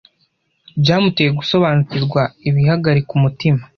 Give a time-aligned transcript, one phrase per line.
[0.81, 3.61] byamuteye gusobanukirwa ibihagarika umutima